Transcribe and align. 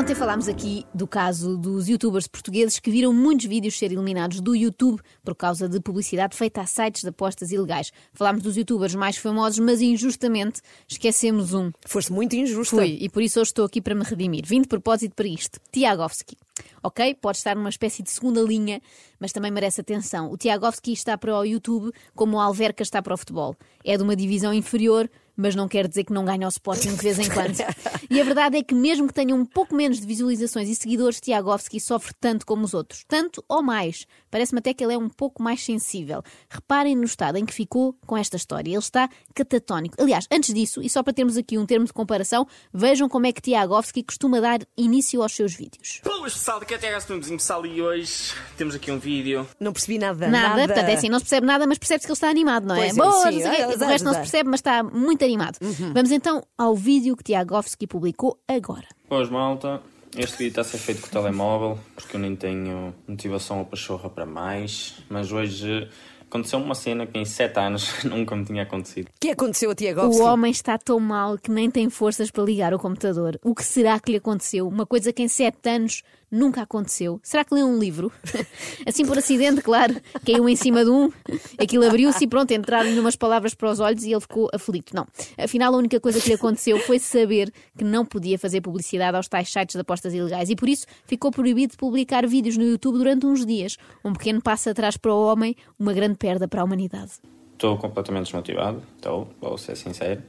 Ontem 0.00 0.14
falámos 0.14 0.48
aqui 0.48 0.86
do 0.94 1.06
caso 1.06 1.58
dos 1.58 1.86
youtubers 1.86 2.26
portugueses 2.26 2.78
que 2.78 2.90
viram 2.90 3.12
muitos 3.12 3.44
vídeos 3.44 3.78
ser 3.78 3.92
eliminados 3.92 4.40
do 4.40 4.56
YouTube 4.56 4.98
por 5.22 5.34
causa 5.34 5.68
de 5.68 5.78
publicidade 5.78 6.34
feita 6.34 6.62
a 6.62 6.66
sites 6.66 7.02
de 7.02 7.10
apostas 7.10 7.52
ilegais. 7.52 7.92
Falámos 8.14 8.42
dos 8.42 8.56
youtubers 8.56 8.94
mais 8.94 9.18
famosos, 9.18 9.58
mas 9.58 9.82
injustamente 9.82 10.62
esquecemos 10.88 11.52
um. 11.52 11.70
Foste 11.84 12.14
muito 12.14 12.34
injusta. 12.34 12.76
Fui, 12.76 12.96
e 12.98 13.10
por 13.10 13.22
isso 13.22 13.40
hoje 13.40 13.50
estou 13.50 13.66
aqui 13.66 13.78
para 13.82 13.94
me 13.94 14.02
redimir. 14.02 14.46
Vim 14.46 14.62
de 14.62 14.68
propósito 14.68 15.14
para 15.14 15.28
isto. 15.28 15.60
Tiagovski. 15.70 16.34
Ok? 16.82 17.14
Pode 17.16 17.36
estar 17.36 17.54
numa 17.54 17.68
espécie 17.68 18.02
de 18.02 18.10
segunda 18.10 18.40
linha, 18.40 18.80
mas 19.18 19.32
também 19.32 19.50
merece 19.50 19.82
atenção. 19.82 20.30
O 20.32 20.38
Tiagovski 20.38 20.92
está 20.92 21.18
para 21.18 21.38
o 21.38 21.44
YouTube 21.44 21.92
como 22.14 22.38
o 22.38 22.40
Alverca 22.40 22.82
está 22.82 23.02
para 23.02 23.12
o 23.12 23.18
futebol. 23.18 23.54
É 23.84 23.98
de 23.98 24.02
uma 24.02 24.16
divisão 24.16 24.54
inferior, 24.54 25.10
mas 25.40 25.54
não 25.54 25.66
quer 25.66 25.88
dizer 25.88 26.04
que 26.04 26.12
não 26.12 26.24
ganhe 26.24 26.44
ao 26.44 26.50
Sporting 26.50 26.94
de 26.94 27.02
vez 27.02 27.18
em 27.18 27.28
quando. 27.28 27.56
E 28.10 28.20
a 28.20 28.24
verdade 28.24 28.56
é 28.56 28.62
que, 28.62 28.74
mesmo 28.74 29.06
que 29.06 29.14
tenha 29.14 29.32
um 29.32 29.44
pouco 29.44 29.72
menos 29.72 30.00
de 30.00 30.06
visualizações 30.06 30.68
e 30.68 30.74
seguidores, 30.74 31.20
Tiagovski 31.20 31.78
sofre 31.78 32.12
tanto 32.20 32.44
como 32.44 32.64
os 32.64 32.74
outros. 32.74 33.04
Tanto 33.06 33.44
ou 33.48 33.62
mais. 33.62 34.04
Parece-me 34.28 34.58
até 34.58 34.74
que 34.74 34.82
ele 34.82 34.94
é 34.94 34.98
um 34.98 35.08
pouco 35.08 35.40
mais 35.40 35.64
sensível. 35.64 36.20
Reparem 36.48 36.96
no 36.96 37.04
estado 37.04 37.36
em 37.36 37.46
que 37.46 37.54
ficou 37.54 37.96
com 38.04 38.16
esta 38.16 38.36
história. 38.36 38.68
Ele 38.68 38.78
está 38.78 39.08
catatónico. 39.32 39.94
Aliás, 40.02 40.26
antes 40.28 40.52
disso, 40.52 40.82
e 40.82 40.90
só 40.90 41.04
para 41.04 41.12
termos 41.12 41.36
aqui 41.36 41.56
um 41.56 41.64
termo 41.64 41.86
de 41.86 41.92
comparação, 41.92 42.48
vejam 42.74 43.08
como 43.08 43.26
é 43.26 43.32
que 43.32 43.40
Tiagovski 43.40 44.02
costuma 44.02 44.40
dar 44.40 44.58
início 44.76 45.22
aos 45.22 45.32
seus 45.32 45.54
vídeos. 45.54 46.00
Boas 46.02 46.32
pessoal, 46.32 46.58
daqui 46.58 46.74
estamos 46.74 47.30
em 47.30 47.36
pessoal 47.36 47.64
e 47.64 47.80
hoje 47.80 48.32
temos 48.56 48.74
aqui 48.74 48.90
um 48.90 48.98
vídeo. 48.98 49.46
Não 49.60 49.72
percebi 49.72 49.98
nada. 49.98 50.26
Nada, 50.26 50.66
portanto 50.66 50.88
é 50.88 50.94
assim, 50.94 51.08
não 51.08 51.18
se 51.20 51.26
percebe 51.26 51.46
nada, 51.46 51.64
mas 51.66 51.78
percebe-se 51.78 52.06
que 52.06 52.10
ele 52.10 52.16
está 52.16 52.28
animado, 52.28 52.66
não 52.66 52.74
é? 52.74 52.78
Pois 52.78 52.88
é, 52.88 52.92
sim, 52.92 53.04
não 53.04 53.52
sei 53.52 53.64
o 53.64 53.68
o 53.68 53.86
resto 53.86 54.04
não 54.04 54.12
se 54.14 54.18
percebe, 54.18 54.50
mas 54.50 54.60
está 54.60 54.82
muito 54.82 55.24
animado. 55.30 55.58
Vamos 55.94 56.10
então 56.10 56.42
ao 56.58 56.74
vídeo 56.74 57.16
que 57.16 57.24
Tiagovski 57.24 57.86
publicou 57.86 58.38
agora. 58.46 58.86
Boas 59.08 59.28
malta, 59.28 59.80
este 60.16 60.38
vídeo 60.38 60.48
está 60.48 60.60
a 60.62 60.64
ser 60.64 60.78
feito 60.78 61.02
com 61.02 61.06
o 61.06 61.10
telemóvel 61.10 61.78
porque 61.94 62.16
eu 62.16 62.20
nem 62.20 62.34
tenho 62.34 62.94
motivação 63.06 63.60
ou 63.60 63.64
pachorra 63.64 64.10
para 64.10 64.26
mais, 64.26 64.96
mas 65.08 65.30
hoje 65.30 65.88
aconteceu 66.30 66.58
uma 66.60 66.74
cena 66.74 67.06
que 67.06 67.18
em 67.18 67.24
7 67.24 67.58
anos 67.58 68.02
nunca 68.04 68.34
me 68.34 68.44
tinha 68.44 68.62
acontecido. 68.62 69.08
O 69.08 69.20
que 69.20 69.30
aconteceu 69.30 69.70
a 69.70 69.74
Tiagovski? 69.74 70.20
O 70.20 70.24
homem 70.24 70.50
está 70.50 70.78
tão 70.78 70.98
mal 70.98 71.38
que 71.38 71.50
nem 71.50 71.70
tem 71.70 71.88
forças 71.90 72.30
para 72.30 72.44
ligar 72.44 72.74
o 72.74 72.78
computador. 72.78 73.38
O 73.44 73.54
que 73.54 73.64
será 73.64 73.98
que 73.98 74.12
lhe 74.12 74.18
aconteceu? 74.18 74.66
Uma 74.66 74.86
coisa 74.86 75.12
que 75.12 75.22
em 75.22 75.28
sete 75.28 75.68
anos 75.68 76.02
nunca 76.30 76.62
aconteceu. 76.62 77.20
Será 77.22 77.44
que 77.44 77.54
leu 77.54 77.66
um 77.66 77.78
livro? 77.78 78.12
assim 78.86 79.04
por 79.04 79.18
acidente, 79.18 79.60
claro. 79.60 79.94
Caiu 80.24 80.48
em 80.48 80.56
cima 80.56 80.84
de 80.84 80.90
um, 80.90 81.10
aquilo 81.58 81.86
abriu-se 81.86 82.24
e 82.24 82.28
pronto, 82.28 82.52
entraram-lhe 82.52 82.98
umas 82.98 83.16
palavras 83.16 83.54
para 83.54 83.70
os 83.70 83.80
olhos 83.80 84.04
e 84.04 84.12
ele 84.12 84.20
ficou 84.20 84.48
aflito. 84.52 84.94
Não. 84.94 85.06
Afinal, 85.36 85.74
a 85.74 85.76
única 85.78 85.98
coisa 85.98 86.20
que 86.20 86.28
lhe 86.28 86.34
aconteceu 86.34 86.78
foi 86.80 86.98
saber 86.98 87.52
que 87.76 87.84
não 87.84 88.04
podia 88.04 88.38
fazer 88.38 88.60
publicidade 88.60 89.16
aos 89.16 89.28
tais 89.28 89.50
sites 89.50 89.74
de 89.74 89.80
apostas 89.80 90.14
ilegais 90.14 90.50
e 90.50 90.56
por 90.56 90.68
isso 90.68 90.86
ficou 91.04 91.30
proibido 91.30 91.72
de 91.72 91.76
publicar 91.76 92.26
vídeos 92.26 92.56
no 92.56 92.64
YouTube 92.64 92.98
durante 92.98 93.26
uns 93.26 93.44
dias. 93.44 93.76
Um 94.04 94.12
pequeno 94.12 94.40
passo 94.40 94.70
atrás 94.70 94.96
para 94.96 95.12
o 95.12 95.26
homem, 95.26 95.56
uma 95.78 95.92
grande 95.92 96.16
perda 96.16 96.46
para 96.46 96.60
a 96.60 96.64
humanidade. 96.64 97.12
Estou 97.52 97.76
completamente 97.76 98.24
desmotivado, 98.24 98.82
estou, 98.96 99.28
vou 99.40 99.58
ser 99.58 99.76
sincero. 99.76 100.22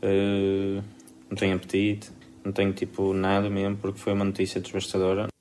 Eh, 0.00 0.80
não 1.28 1.36
tenho 1.36 1.56
apetite, 1.56 2.10
não 2.44 2.52
tenho 2.52 2.72
tipo 2.72 3.12
nada 3.12 3.48
mesmo 3.48 3.76
porque 3.76 3.98
foi 3.98 4.12
uma 4.12 4.24
notícia 4.24 4.60
devastadora. 4.60 5.31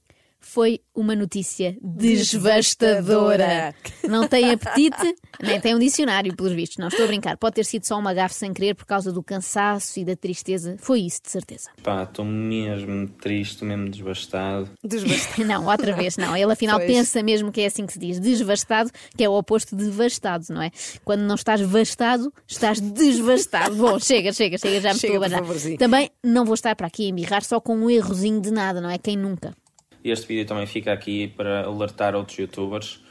Foi 0.52 0.82
uma 0.94 1.16
notícia 1.16 1.78
devastadora. 1.82 3.74
Não 4.10 4.28
tem 4.28 4.52
apetite, 4.52 5.16
nem 5.42 5.62
tem 5.62 5.74
um 5.74 5.80
dicionário, 5.80 6.36
pelos 6.36 6.52
vistos. 6.52 6.78
Não 6.78 6.90
estou 6.90 7.06
a 7.06 7.08
brincar. 7.08 7.38
Pode 7.38 7.56
ter 7.56 7.64
sido 7.64 7.86
só 7.86 7.98
uma 7.98 8.14
gafe 8.14 8.36
sem 8.36 8.54
querer 8.54 8.76
por 8.76 8.86
causa 8.86 9.14
do 9.14 9.24
cansaço 9.24 9.98
e 9.98 10.04
da 10.04 10.14
tristeza. 10.14 10.76
Foi 10.78 11.00
isso, 11.00 11.22
de 11.24 11.31
certeza. 11.31 11.70
Pá, 11.81 12.03
estou 12.03 12.25
mesmo 12.25 13.08
triste, 13.08 13.64
mesmo 13.64 13.90
desbastado. 13.90 14.70
Desbastado. 14.84 15.46
Não, 15.48 15.66
outra 15.68 15.94
vez 15.94 16.18
não. 16.18 16.36
Ele 16.36 16.52
afinal 16.52 16.78
Pois. 16.80 16.92
pensa 16.92 17.24
mesmo 17.24 17.50
que 17.50 17.62
é 17.62 17.68
assim 17.68 17.86
que 17.86 17.94
se 17.94 18.00
diz. 18.00 18.20
Desvastado, 18.20 18.92
que 19.16 19.24
é 19.24 19.30
o 19.30 19.34
oposto 19.34 19.74
de 19.75 19.86
devastado, 19.86 20.46
não 20.50 20.62
é? 20.62 20.72
Quando 21.06 21.22
não 21.22 21.36
estás 21.36 21.62
vastado, 21.62 22.34
estás 22.48 22.81
desvastado. 22.81 23.75
Bom, 23.75 23.98
chega, 24.00 24.34
chega, 24.34 24.58
chega, 24.58 24.81
já 24.81 24.94
me 24.94 25.00
Chega, 25.00 25.25
estou 25.25 25.74
a. 25.74 25.78
Também 25.78 26.09
não 26.24 26.44
vou 26.44 26.54
estar 26.56 26.75
para 26.75 26.88
aqui 26.88 27.06
a 27.06 27.09
embirrar 27.09 27.44
só 27.44 27.59
com 27.62 27.75
um 27.75 27.90
errozinho 27.90 28.42
de 28.42 28.52
nada, 28.52 28.81
não 28.81 28.90
é? 28.90 28.98
Quem 28.98 29.18
nunca? 29.18 29.56
E 30.03 30.12
este 30.12 30.28
vídeo 30.28 30.45
também 30.45 30.66
fica 30.66 30.91
aqui 30.91 31.28
para 31.29 31.66
alertar 31.66 32.16
outros 32.16 32.38
youtubers 32.38 33.01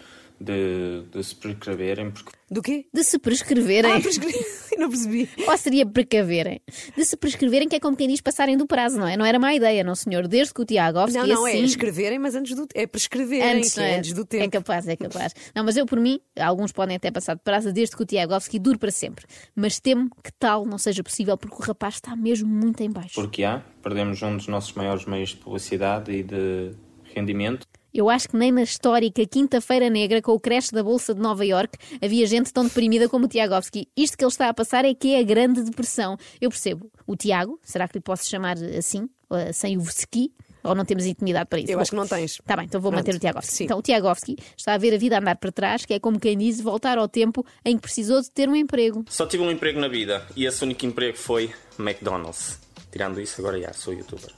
de, 0.41 1.03
de 1.13 1.23
se 1.23 1.35
prescreverem 1.37 2.11
porque 2.11 2.33
Do 2.51 2.63
quê? 2.63 2.87
De 2.93 3.05
se 3.05 3.19
prescreverem. 3.19 3.93
Ah, 3.93 4.01
prescrevi. 4.01 4.39
Não 4.81 4.89
percebi. 4.89 5.29
Ou 5.47 5.57
seria 5.59 5.85
precaverem? 5.87 6.61
De 6.97 7.05
se 7.05 7.17
prescreverem, 7.17 7.69
que 7.69 7.77
é 7.77 7.81
como 7.81 7.97
quem 7.97 8.09
diz 8.09 8.21
passarem 8.21 8.57
do 8.57 8.67
prazo, 8.67 8.99
não 8.99 9.07
é? 9.07 9.17
Não 9.17 9.25
era 9.25 9.39
má 9.39 9.55
ideia, 9.55 9.85
não 9.85 9.95
senhor. 9.95 10.27
Desde 10.27 10.55
que 10.55 10.63
o 10.63 10.65
Tiagovski 10.65 11.19
Não, 11.19 11.27
não, 11.27 11.47
é 11.47 11.53
assim... 11.53 11.65
escreverem, 11.65 12.19
mas 12.19 12.35
antes 12.35 12.57
do 12.57 12.67
É 12.75 12.87
prescreverem, 12.87 13.59
Antes, 13.59 13.77
é 13.77 13.93
é? 13.93 13.99
antes 13.99 14.13
do 14.13 14.23
É 14.23 14.25
tempo. 14.25 14.51
capaz, 14.51 14.89
é 14.89 14.97
capaz. 14.97 15.35
Não, 15.55 15.63
mas 15.65 15.77
eu 15.77 15.85
por 15.87 16.01
mim, 16.01 16.19
alguns 16.39 16.73
podem 16.73 16.97
até 16.97 17.11
passar 17.11 17.35
de 17.35 17.43
prazo 17.43 17.73
desde 17.73 17.95
que 17.97 18.03
o 18.03 18.07
Tiagovski 18.07 18.59
dure 18.59 18.79
para 18.79 18.91
sempre. 18.91 19.27
Mas 19.55 19.79
temo 19.79 20.09
que 20.25 20.33
tal 20.39 20.65
não 20.65 20.79
seja 20.79 21.03
possível 21.03 21.37
porque 21.37 21.57
o 21.57 21.61
rapaz 21.67 21.95
está 21.97 22.17
mesmo 22.17 22.49
muito 22.49 22.83
em 22.83 22.91
baixo. 22.91 23.15
porque 23.15 23.45
há, 23.45 23.63
perdemos 23.83 24.23
um 24.23 24.37
dos 24.37 24.47
nossos 24.49 24.73
maiores 24.73 25.05
meios 25.05 25.31
de 25.31 25.37
publicidade 25.37 26.11
e 26.13 26.23
de 26.23 26.73
rendimento. 27.15 27.67
Eu 27.93 28.09
acho 28.09 28.29
que 28.29 28.37
nem 28.37 28.53
na 28.53 28.63
histórica 28.63 29.25
Quinta-feira 29.27 29.91
Negra, 29.91 30.23
com 30.23 30.33
o 30.33 30.41
crash 30.41 30.71
da 30.71 30.83
Bolsa 30.83 31.15
de 31.15 31.21
Nova 31.21 31.45
York, 31.45 31.77
havia 32.01 32.27
gente 32.27 32.53
tão 32.53 32.65
deprimida 32.65 33.09
como 33.09 33.25
o 33.25 33.29
Tiagovski. 33.29 33.89
Isto 33.97 34.17
que 34.17 34.25
ele 34.25 34.31
está 34.31 34.49
a 34.49 34.55
passar 34.55 34.85
é 34.85 34.95
que 34.95 35.15
é 35.15 35.19
a 35.21 35.23
grande 35.23 35.63
depressão. 35.63 36.17
Eu 36.41 36.51
percebo. 36.51 36.91
O 37.07 37.17
Tiago, 37.17 37.59
será 37.63 37.89
que 37.89 37.99
lhe 37.99 38.03
posso 38.03 38.29
chamar 38.29 38.57
assim, 38.79 39.09
eh, 39.31 39.53
sem 39.53 39.77
o 39.77 39.83
ski? 39.83 40.33
Ou 40.63 40.75
não 40.75 40.85
temos 40.85 41.07
intimidade 41.07 41.49
para 41.49 41.59
isso? 41.59 41.73
Eu 41.73 41.77
Bom, 41.79 41.83
acho 41.83 41.91
que 41.91 41.97
não 41.97 42.07
tens. 42.07 42.33
Está 42.33 42.55
bem, 42.55 42.67
então 42.67 42.81
vou 42.81 42.91
Pronto, 42.93 43.01
manter 43.07 43.17
o 43.17 43.19
Tiagovski. 43.19 43.55
sim. 43.55 43.65
Então 43.65 43.79
o 43.79 43.83
Tiagovski 43.83 44.37
está 44.57 44.75
a 44.75 44.79
ver 44.79 44.95
a 44.95 44.99
vida 44.99 45.19
andar 45.19 45.37
para 45.37 45.51
trás, 45.51 45.87
que 45.87 45.95
é 45.95 45.99
como 45.99 46.21
quem 46.21 46.37
diz 46.37 46.61
voltar 46.61 46.99
ao 46.99 47.09
tempo 47.09 47.45
em 47.65 47.77
que 47.77 47.83
precisou 47.83 48.21
de 48.21 48.31
ter 48.31 48.49
um 48.49 48.55
emprego. 48.55 49.03
Só 49.09 49.27
tive 49.27 49.43
um 49.43 49.51
emprego 49.51 49.81
na 49.81 49.89
vida 49.89 50.27
e 50.37 50.45
esse 50.45 50.63
único 50.63 50.85
emprego 50.85 51.17
foi 51.17 51.51
McDonald's. 51.79 52.59
Tirando 52.93 53.21
isso, 53.21 53.41
agora 53.41 53.59
já 53.61 53.73
sou 53.73 53.95
youtuber. 53.95 54.31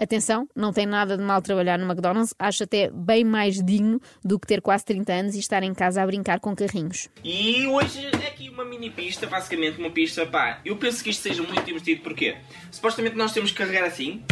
Atenção, 0.00 0.48
não 0.54 0.72
tem 0.72 0.86
nada 0.86 1.16
de 1.16 1.24
mal 1.24 1.42
trabalhar 1.42 1.76
no 1.76 1.84
McDonald's, 1.84 2.32
acho 2.38 2.62
até 2.62 2.88
bem 2.88 3.24
mais 3.24 3.60
digno 3.60 4.00
do 4.24 4.38
que 4.38 4.46
ter 4.46 4.62
quase 4.62 4.84
30 4.84 5.12
anos 5.12 5.34
e 5.34 5.40
estar 5.40 5.60
em 5.64 5.74
casa 5.74 6.00
a 6.00 6.06
brincar 6.06 6.38
com 6.38 6.54
carrinhos. 6.54 7.08
E 7.24 7.66
hoje 7.66 8.06
é 8.06 8.28
aqui 8.28 8.48
uma 8.48 8.64
mini 8.64 8.90
pista, 8.90 9.26
basicamente 9.26 9.76
uma 9.80 9.90
pista, 9.90 10.24
pá, 10.24 10.60
eu 10.64 10.76
penso 10.76 11.02
que 11.02 11.10
isto 11.10 11.22
seja 11.22 11.42
muito 11.42 11.64
divertido, 11.64 12.00
porque 12.02 12.36
supostamente 12.70 13.16
nós 13.16 13.32
temos 13.32 13.50
que 13.50 13.58
carregar 13.58 13.84
assim, 13.84 14.22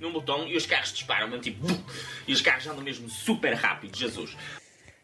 num 0.00 0.10
botão, 0.10 0.48
e 0.48 0.56
os 0.56 0.64
carros 0.64 0.94
disparam, 0.94 1.28
mesmo 1.28 1.42
tipo, 1.42 1.66
e 2.26 2.32
os 2.32 2.40
carros 2.40 2.66
andam 2.66 2.82
mesmo 2.82 3.06
super 3.10 3.52
rápido, 3.52 3.94
Jesus. 3.94 4.34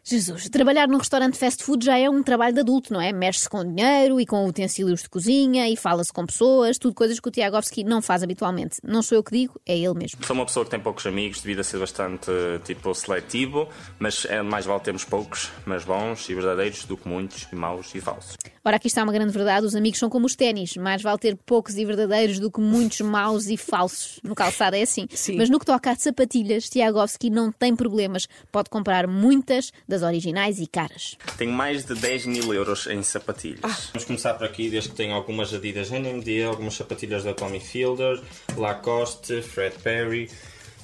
Jesus, 0.09 0.49
trabalhar 0.49 0.87
num 0.87 0.97
restaurante 0.97 1.37
fast 1.37 1.63
food 1.63 1.85
já 1.85 1.97
é 1.97 2.09
um 2.09 2.23
trabalho 2.23 2.53
de 2.53 2.61
adulto, 2.61 2.91
não 2.91 2.99
é? 2.99 3.13
Mexe-se 3.13 3.47
com 3.47 3.63
dinheiro 3.63 4.19
e 4.19 4.25
com 4.25 4.43
utensílios 4.47 5.03
de 5.03 5.09
cozinha 5.09 5.69
e 5.69 5.77
fala-se 5.77 6.11
com 6.11 6.25
pessoas, 6.25 6.79
tudo 6.79 6.95
coisas 6.95 7.19
que 7.19 7.27
o 7.27 7.31
Tiagovski 7.31 7.83
não 7.83 8.01
faz 8.01 8.23
habitualmente. 8.23 8.77
Não 8.83 9.03
sou 9.03 9.17
eu 9.19 9.23
que 9.23 9.31
digo, 9.31 9.61
é 9.67 9.77
ele 9.77 9.93
mesmo. 9.93 10.25
Sou 10.25 10.35
uma 10.35 10.45
pessoa 10.45 10.65
que 10.65 10.71
tem 10.71 10.79
poucos 10.79 11.05
amigos, 11.05 11.41
devido 11.41 11.59
a 11.59 11.63
ser 11.63 11.77
bastante, 11.77 12.31
tipo, 12.65 12.93
seletivo, 12.95 13.69
mas 13.99 14.25
é 14.25 14.41
mais 14.41 14.65
vale 14.65 14.79
termos 14.79 15.03
poucos, 15.03 15.51
mas 15.65 15.85
bons 15.85 16.27
e 16.27 16.33
verdadeiros, 16.33 16.85
do 16.85 16.97
que 16.97 17.07
muitos, 17.07 17.47
e 17.51 17.55
maus 17.55 17.93
e 17.93 18.01
falsos. 18.01 18.35
Ora, 18.69 18.75
aqui 18.75 18.85
está 18.85 19.01
uma 19.01 19.11
grande 19.11 19.33
verdade: 19.33 19.65
os 19.65 19.75
amigos 19.75 19.97
são 19.97 20.11
como 20.11 20.27
os 20.27 20.35
ténis, 20.35 20.77
mais 20.77 21.01
vale 21.01 21.17
ter 21.17 21.35
poucos 21.35 21.75
e 21.75 21.83
verdadeiros 21.83 22.37
do 22.37 22.51
que 22.51 22.61
muitos 22.61 23.01
maus 23.01 23.47
e 23.47 23.57
falsos. 23.57 24.19
No 24.23 24.35
calçado 24.35 24.75
é 24.75 24.83
assim. 24.83 25.07
Sim. 25.09 25.37
Mas 25.37 25.49
no 25.49 25.57
que 25.57 25.65
toca 25.65 25.89
a 25.89 25.95
sapatilhas, 25.95 26.69
Tiagovski 26.69 27.31
não 27.31 27.51
tem 27.51 27.75
problemas. 27.75 28.27
Pode 28.51 28.69
comprar 28.69 29.07
muitas 29.07 29.73
das 29.87 30.03
originais 30.03 30.59
e 30.59 30.67
caras. 30.67 31.17
Tenho 31.35 31.51
mais 31.51 31.83
de 31.83 31.95
10 31.95 32.27
mil 32.27 32.53
euros 32.53 32.85
em 32.85 33.01
sapatilhas. 33.01 33.89
Vamos 33.91 34.05
começar 34.05 34.35
por 34.35 34.45
aqui, 34.45 34.69
desde 34.69 34.91
que 34.91 34.95
tenho 34.95 35.15
algumas 35.15 35.51
Adidas 35.51 35.89
NMD, 35.89 36.43
algumas 36.43 36.75
sapatilhas 36.75 37.23
da 37.23 37.33
Tommy 37.33 37.59
Fielder, 37.59 38.21
Lacoste, 38.55 39.41
Fred 39.41 39.79
Perry, 39.79 40.29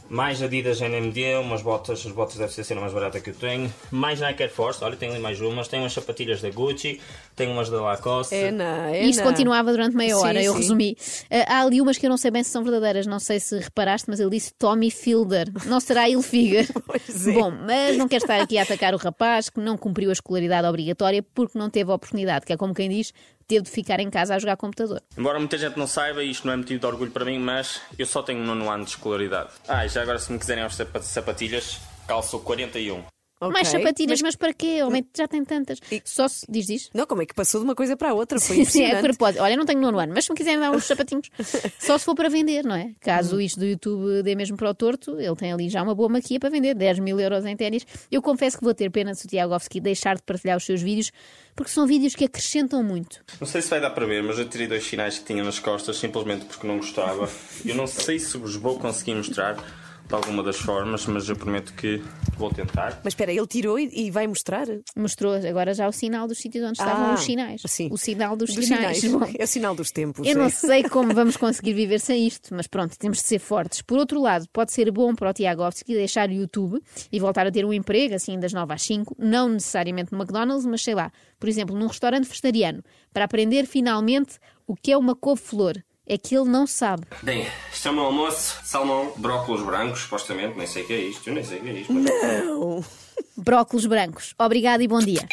mais 0.09 0.41
Adidas 0.41 0.79
NMD, 0.81 1.35
umas 1.37 1.61
botas, 1.61 2.05
as 2.05 2.11
botas 2.11 2.35
devem 2.35 2.51
ser 2.53 2.61
a 2.61 2.63
cena 2.63 2.81
mais 2.81 2.93
barata 2.93 3.19
que 3.19 3.31
eu 3.31 3.33
tenho, 3.33 3.73
mais 3.91 4.19
Nike 4.19 4.43
Air 4.43 4.51
Force, 4.51 4.83
olha, 4.83 4.95
tenho 4.95 5.11
ali 5.13 5.21
mais 5.21 5.41
umas, 5.41 5.67
tenho 5.67 5.83
umas 5.83 5.93
sapatilhas 5.93 6.41
da 6.41 6.49
Gucci, 6.51 7.01
tenho 7.35 7.51
umas 7.51 7.69
da 7.69 7.81
Lacoste. 7.81 8.35
É 8.35 8.51
na, 8.51 8.91
é 8.91 9.03
E 9.03 9.09
isto 9.09 9.19
na. 9.23 9.25
continuava 9.25 9.71
durante 9.71 9.95
meia 9.95 10.17
hora, 10.17 10.39
Sim, 10.39 10.45
eu 10.45 10.53
sim. 10.53 10.59
resumi. 10.59 10.97
Ah, 11.31 11.57
há 11.57 11.61
ali 11.63 11.81
umas 11.81 11.97
que 11.97 12.05
eu 12.05 12.09
não 12.09 12.17
sei 12.17 12.29
bem 12.31 12.43
se 12.43 12.49
são 12.51 12.63
verdadeiras, 12.63 13.07
não 13.07 13.19
sei 13.19 13.39
se 13.39 13.57
reparaste, 13.59 14.09
mas 14.09 14.19
ele 14.19 14.29
disse 14.29 14.53
Tommy 14.53 14.91
Fielder. 14.91 15.47
Não 15.65 15.79
será 15.79 16.07
Ilfiger? 16.09 16.67
Pois 16.85 17.27
é. 17.27 17.31
Bom, 17.33 17.51
mas 17.51 17.97
não 17.97 18.07
quero 18.07 18.23
estar 18.23 18.39
aqui 18.39 18.57
a 18.57 18.61
atacar 18.63 18.93
o 18.93 18.97
rapaz 18.97 19.49
que 19.49 19.59
não 19.59 19.75
cumpriu 19.77 20.09
a 20.11 20.13
escolaridade 20.13 20.67
obrigatória 20.67 21.23
porque 21.33 21.57
não 21.57 21.69
teve 21.69 21.91
a 21.91 21.95
oportunidade, 21.95 22.45
que 22.45 22.53
é 22.53 22.57
como 22.57 22.73
quem 22.73 22.89
diz, 22.89 23.11
teve 23.47 23.63
de 23.63 23.69
ficar 23.69 23.99
em 23.99 24.09
casa 24.09 24.35
a 24.35 24.39
jogar 24.39 24.57
computador. 24.57 25.01
Embora 25.17 25.39
muita 25.39 25.57
gente 25.57 25.77
não 25.77 25.87
saiba, 25.87 26.23
isto 26.23 26.45
não 26.45 26.53
é 26.53 26.57
motivo 26.57 26.79
de 26.79 26.85
orgulho 26.85 27.11
para 27.11 27.25
mim, 27.25 27.39
mas 27.39 27.81
eu 27.97 28.05
só 28.05 28.21
tenho 28.23 28.43
nono 28.43 28.69
ano 28.69 28.83
de 28.83 28.91
escolaridade. 28.91 29.49
Ah, 29.67 29.85
e 29.85 29.89
já 29.89 30.01
agora 30.01 30.19
se 30.19 30.31
me 30.31 30.39
quiserem 30.39 30.67
sapa- 30.69 31.01
sapatilhas, 31.01 31.79
calço 32.07 32.39
41. 32.39 33.03
Ok. 33.39 33.51
Mais 33.53 33.67
sapatilhas, 33.67 34.21
mas... 34.21 34.35
para 34.35 34.53
quê? 34.53 34.81
Homem 34.81 35.05
já 35.15 35.27
tem 35.27 35.43
tantas. 35.43 35.79
E- 35.91 36.01
Só 36.05 36.27
se 36.27 36.45
diz, 36.49 36.67
diz. 36.67 36.89
Não, 36.93 37.05
como 37.05 37.21
é 37.21 37.25
que 37.25 37.33
passou 37.33 37.59
de 37.59 37.65
uma 37.65 37.75
coisa 37.75 37.97
para 37.97 38.11
a 38.11 38.13
outra? 38.13 38.39
Foi 38.39 38.63
Sim, 38.65 38.83
é 38.83 39.01
propósito. 39.01 39.41
Olha, 39.41 39.57
não 39.57 39.65
tenho 39.65 39.81
nono 39.81 39.99
ano, 39.99 40.13
mas 40.15 40.25
se 40.25 40.31
me 40.31 40.37
quiserem 40.37 40.59
dar 40.59 40.71
uns 40.71 40.85
sapatinhos, 40.87 41.29
só 41.77 41.97
se 41.97 42.05
for 42.05 42.15
para 42.15 42.29
vender, 42.29 42.63
não 42.63 42.75
é? 42.75 42.83
Hum. 42.85 42.95
Caso 43.01 43.41
isto 43.41 43.59
do 43.59 43.65
YouTube 43.65 44.23
dê 44.23 44.35
mesmo 44.35 44.55
para 44.55 44.69
o 44.69 44.73
torto, 44.73 45.19
ele 45.19 45.35
tem 45.35 45.51
ali 45.51 45.69
já 45.69 45.83
uma 45.83 45.93
boa 45.93 46.07
maquia 46.09 46.39
para 46.39 46.49
vender, 46.49 46.73
10 46.73 46.99
mil 46.99 47.19
euros 47.19 47.45
em 47.45 47.55
ténis. 47.57 47.85
Eu 48.11 48.21
confesso 48.21 48.57
que 48.57 48.63
vou 48.63 48.73
ter 48.73 48.89
pena 48.89 49.13
se 49.13 49.25
o 49.25 49.29
Tiagovski 49.29 49.79
deixar 49.81 50.15
de 50.15 50.23
partilhar 50.23 50.55
os 50.57 50.65
seus 50.65 50.81
vídeos, 50.81 51.11
porque 51.55 51.71
são 51.71 51.85
vídeos 51.85 52.15
que 52.15 52.23
acrescentam 52.25 52.81
muito. 52.83 53.23
Não 53.39 53.47
sei 53.47 53.61
se 53.61 53.69
vai 53.69 53.81
dar 53.81 53.89
para 53.91 54.05
ver, 54.05 54.23
mas 54.23 54.39
eu 54.39 54.47
tirei 54.47 54.67
dois 54.67 54.83
sinais 54.85 55.19
que 55.19 55.25
tinha 55.25 55.43
nas 55.43 55.59
costas 55.59 55.97
simplesmente 55.97 56.45
porque 56.45 56.65
não 56.65 56.77
gostava. 56.77 57.29
Eu 57.65 57.75
não 57.75 57.85
sei 57.87 58.17
se 58.19 58.37
vos 58.37 58.55
vou 58.55 58.79
conseguir 58.79 59.15
mostrar 59.15 59.57
alguma 60.15 60.41
das 60.43 60.57
formas, 60.57 61.05
mas 61.05 61.27
eu 61.29 61.35
prometo 61.35 61.73
que 61.73 62.01
vou 62.37 62.49
tentar. 62.51 62.99
Mas 63.03 63.11
espera, 63.13 63.31
ele 63.31 63.45
tirou 63.47 63.77
e, 63.79 63.89
e 63.93 64.11
vai 64.11 64.25
mostrar? 64.27 64.65
Mostrou 64.95 65.33
agora 65.33 65.73
já 65.73 65.87
o 65.87 65.91
sinal 65.91 66.27
dos 66.27 66.37
sítios 66.37 66.63
onde 66.63 66.79
estavam 66.79 67.11
Ah, 67.11 67.13
os 67.13 67.21
sinais. 67.21 67.61
sim. 67.67 67.87
O 67.91 67.97
sinal 67.97 68.35
dos, 68.35 68.53
Dos 68.53 68.65
sinais. 68.65 68.99
sinais. 68.99 69.35
É 69.39 69.43
o 69.43 69.47
sinal 69.47 69.75
dos 69.75 69.91
tempos. 69.91 70.27
Eu 70.27 70.35
não 70.35 70.45
é. 70.45 70.49
sei 70.49 70.83
como 70.83 71.13
vamos 71.13 71.37
conseguir 71.37 71.73
viver 71.73 71.99
sem 71.99 72.25
isto, 72.25 72.53
mas 72.53 72.67
pronto, 72.67 72.97
temos 72.97 73.17
de 73.19 73.23
ser 73.25 73.39
fortes. 73.39 73.81
Por 73.81 73.97
outro 73.97 74.19
lado, 74.21 74.47
pode 74.51 74.71
ser 74.71 74.91
bom 74.91 75.13
para 75.15 75.29
o 75.29 75.33
Tiagovski 75.33 75.93
deixar 75.93 76.29
o 76.29 76.33
YouTube 76.33 76.81
e 77.11 77.19
voltar 77.19 77.45
a 77.47 77.51
ter 77.51 77.65
um 77.65 77.73
emprego, 77.73 78.15
assim, 78.15 78.39
das 78.39 78.53
9 78.53 78.73
às 78.73 78.81
5, 78.83 79.15
não 79.19 79.49
necessariamente 79.49 80.11
no 80.11 80.17
McDonald's, 80.19 80.65
mas 80.65 80.81
sei 80.83 80.95
lá, 80.95 81.11
por 81.39 81.49
exemplo, 81.49 81.77
num 81.77 81.87
restaurante 81.87 82.27
vegetariano, 82.27 82.83
para 83.13 83.25
aprender 83.25 83.65
finalmente 83.65 84.39
o 84.67 84.75
que 84.75 84.91
é 84.91 84.97
uma 84.97 85.15
couve-flor. 85.15 85.75
É 86.07 86.17
que 86.17 86.35
ele 86.35 86.49
não 86.49 86.67
sabe. 86.67 87.03
Bem, 87.23 87.47
é 87.47 87.89
o 87.89 87.99
almoço: 87.99 88.57
salmão, 88.63 89.11
brócolos 89.15 89.63
brancos, 89.63 90.01
supostamente, 90.01 90.57
nem 90.57 90.67
sei 90.67 90.83
o 90.83 90.87
que 90.87 90.93
é 90.93 90.99
isto, 90.99 91.27
eu 91.27 91.33
nem 91.33 91.43
sei 91.43 91.59
o 91.59 91.61
que 91.61 91.69
é 91.69 91.73
isto. 91.73 91.93
Mas... 91.93 92.05
Não. 92.45 92.85
Brócolos 93.35 93.85
brancos. 93.85 94.35
Obrigado 94.37 94.81
e 94.81 94.87
bom 94.87 94.99
dia. 94.99 95.27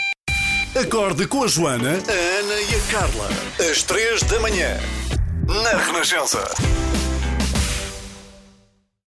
Acorde 0.74 1.26
com 1.26 1.44
a 1.44 1.46
Joana, 1.46 1.90
a 1.90 2.38
Ana 2.40 2.60
e 2.60 2.74
a 2.74 2.90
Carla. 2.90 3.28
Às 3.70 3.82
três 3.82 4.22
da 4.22 4.40
manhã. 4.40 4.78
Na 5.46 5.76
Renascença. 5.84 6.42